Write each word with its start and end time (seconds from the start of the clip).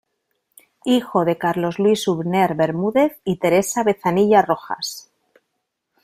Hijo 0.83 1.25
de 1.25 1.37
Carlos 1.37 1.77
Luis 1.77 2.07
Hübner 2.07 2.55
Bermúdez 2.55 3.21
y 3.23 3.35
Teresa 3.35 3.83
Bezanilla 3.83 4.41
Rojas. 4.41 5.11